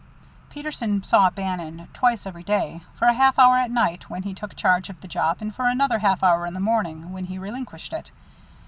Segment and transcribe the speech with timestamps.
[0.49, 4.55] Peterson saw Bannon twice every day, for a half hour at night when he took
[4.55, 7.93] charge of the job, and for another half hour in the morning when he relinquished
[7.93, 8.09] it.